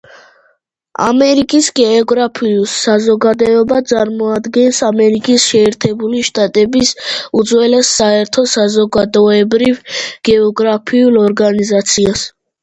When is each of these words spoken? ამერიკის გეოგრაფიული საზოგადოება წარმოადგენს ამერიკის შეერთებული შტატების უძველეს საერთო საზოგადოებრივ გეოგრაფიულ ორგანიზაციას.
ამერიკის 1.07 1.65
გეოგრაფიული 1.79 2.63
საზოგადოება 2.75 3.81
წარმოადგენს 3.91 4.79
ამერიკის 4.89 5.45
შეერთებული 5.53 6.23
შტატების 6.31 6.95
უძველეს 7.43 7.93
საერთო 8.01 8.47
საზოგადოებრივ 8.57 9.85
გეოგრაფიულ 10.33 11.23
ორგანიზაციას. 11.29 12.27